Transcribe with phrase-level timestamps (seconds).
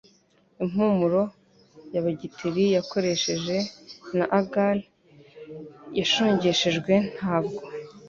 [0.63, 1.21] impumuro
[1.93, 3.55] ya bagiteri yakoresheje
[4.17, 4.75] na agar
[5.99, 7.61] yashongeshejwe Ntabwo